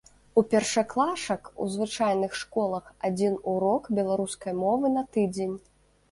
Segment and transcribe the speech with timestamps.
[0.41, 5.53] У першаклашак у звычайных школах адзін урок беларускай мовы на тыдзень.